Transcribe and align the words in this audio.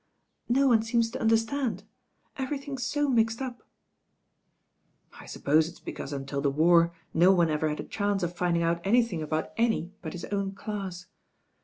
"No 0.49 0.67
one 0.67 0.81
seems 0.81 1.11
to 1.11 1.21
understand. 1.21 1.83
Everything's 2.35 2.83
so 2.83 3.07
mixed 3.07 3.39
up." 3.39 3.61
"I 5.19 5.27
suppose 5.27 5.69
it's 5.69 5.79
because 5.79 6.11
until 6.11 6.41
the 6.41 6.49
war 6.49 6.91
no 7.13 7.31
one 7.31 7.51
ever 7.51 7.69
had 7.69 7.79
a 7.79 7.83
chance 7.83 8.23
of 8.23 8.35
finding 8.35 8.63
out 8.63 8.81
anything 8.83 9.21
about 9.21 9.51
any 9.57 9.91
but 10.01 10.13
his 10.13 10.25
own 10.31 10.53
class. 10.53 11.05